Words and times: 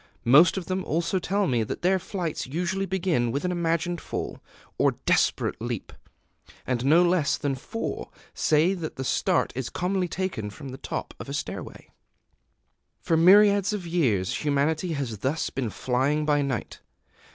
Most 0.25 0.57
of 0.57 0.65
them 0.65 0.83
also 0.83 1.19
tell 1.19 1.45
me 1.45 1.61
that 1.61 1.83
their 1.83 1.99
flights 1.99 2.47
usually 2.47 2.87
begin 2.87 3.31
with 3.31 3.45
an 3.45 3.51
imagined 3.51 4.01
fall, 4.01 4.39
or 4.79 4.93
desperate 5.05 5.61
leap; 5.61 5.93
and 6.65 6.83
no 6.83 7.03
less 7.03 7.37
than 7.37 7.53
four 7.53 8.09
say 8.33 8.73
that 8.73 8.95
the 8.95 9.03
start 9.03 9.53
is 9.55 9.69
commonly 9.69 10.07
taken 10.07 10.49
from 10.49 10.69
the 10.69 10.79
top 10.79 11.13
of 11.19 11.29
a 11.29 11.35
stairway. 11.35 11.91
[Decoration] 12.97 13.01
For 13.01 13.15
myriads 13.15 13.73
of 13.73 13.85
years 13.85 14.37
humanity 14.37 14.93
has 14.93 15.19
thus 15.19 15.51
been 15.51 15.69
flying 15.69 16.25
by 16.25 16.41
night. 16.41 16.81